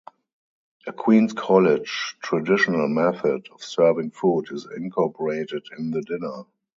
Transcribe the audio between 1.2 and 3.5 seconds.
College traditional method